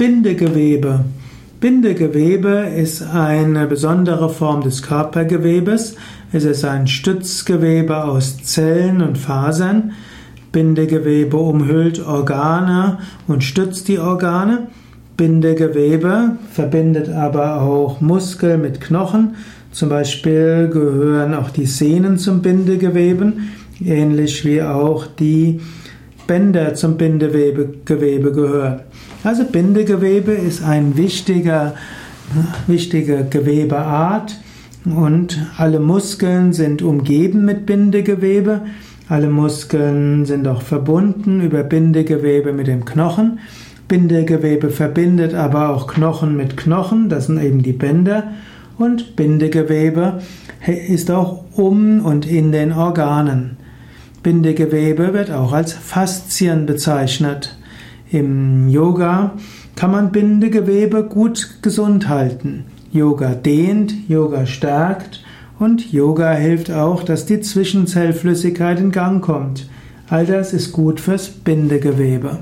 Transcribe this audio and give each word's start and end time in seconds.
Bindegewebe. 0.00 1.04
Bindegewebe 1.60 2.70
ist 2.74 3.02
eine 3.02 3.66
besondere 3.66 4.30
Form 4.30 4.62
des 4.62 4.80
Körpergewebes. 4.80 5.94
Es 6.32 6.44
ist 6.44 6.64
ein 6.64 6.86
Stützgewebe 6.86 8.04
aus 8.04 8.42
Zellen 8.42 9.02
und 9.02 9.18
Fasern. 9.18 9.92
Bindegewebe 10.52 11.36
umhüllt 11.36 12.00
Organe 12.00 12.96
und 13.28 13.44
stützt 13.44 13.88
die 13.88 13.98
Organe. 13.98 14.68
Bindegewebe 15.18 16.38
verbindet 16.50 17.10
aber 17.10 17.60
auch 17.60 18.00
Muskel 18.00 18.56
mit 18.56 18.80
Knochen. 18.80 19.34
Zum 19.70 19.90
Beispiel 19.90 20.70
gehören 20.72 21.34
auch 21.34 21.50
die 21.50 21.66
Sehnen 21.66 22.16
zum 22.16 22.40
Bindegewebe, 22.40 23.34
ähnlich 23.84 24.46
wie 24.46 24.62
auch 24.62 25.06
die 25.06 25.60
Bänder 26.26 26.72
zum 26.72 26.96
Bindegewebe 26.96 28.32
gehören. 28.32 28.80
Also 29.22 29.44
Bindegewebe 29.44 30.32
ist 30.32 30.64
ein 30.64 30.96
wichtiger, 30.96 31.74
wichtige 32.66 33.26
Gewebeart 33.28 34.38
und 34.86 35.46
alle 35.58 35.78
Muskeln 35.78 36.54
sind 36.54 36.80
umgeben 36.80 37.44
mit 37.44 37.66
Bindegewebe. 37.66 38.62
Alle 39.10 39.28
Muskeln 39.28 40.24
sind 40.24 40.48
auch 40.48 40.62
verbunden 40.62 41.42
über 41.42 41.64
Bindegewebe 41.64 42.54
mit 42.54 42.66
dem 42.66 42.86
Knochen. 42.86 43.40
Bindegewebe 43.88 44.70
verbindet 44.70 45.34
aber 45.34 45.68
auch 45.68 45.86
Knochen 45.86 46.34
mit 46.34 46.56
Knochen, 46.56 47.10
das 47.10 47.26
sind 47.26 47.42
eben 47.42 47.62
die 47.62 47.72
Bänder. 47.72 48.28
Und 48.78 49.16
Bindegewebe 49.16 50.22
ist 50.88 51.10
auch 51.10 51.44
um 51.56 52.02
und 52.02 52.24
in 52.24 52.52
den 52.52 52.72
Organen. 52.72 53.58
Bindegewebe 54.22 55.12
wird 55.12 55.30
auch 55.30 55.52
als 55.52 55.74
Faszien 55.74 56.64
bezeichnet. 56.64 57.58
Im 58.12 58.68
Yoga 58.68 59.32
kann 59.76 59.92
man 59.92 60.10
Bindegewebe 60.10 61.04
gut 61.04 61.58
gesund 61.62 62.08
halten. 62.08 62.64
Yoga 62.92 63.34
dehnt, 63.34 63.94
Yoga 64.08 64.46
stärkt 64.46 65.22
und 65.60 65.92
Yoga 65.92 66.32
hilft 66.32 66.72
auch, 66.72 67.04
dass 67.04 67.24
die 67.26 67.40
Zwischenzellflüssigkeit 67.40 68.80
in 68.80 68.90
Gang 68.90 69.22
kommt. 69.22 69.68
All 70.08 70.26
das 70.26 70.52
ist 70.52 70.72
gut 70.72 70.98
fürs 70.98 71.28
Bindegewebe. 71.28 72.38